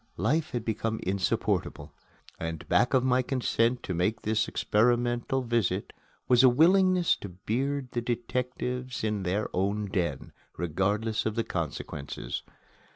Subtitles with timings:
[0.17, 1.93] Life had become insupportable;
[2.39, 5.93] and back of my consent to make this experimental visit
[6.27, 12.41] was a willingness to beard the detectives in their own den, regardless of consequences.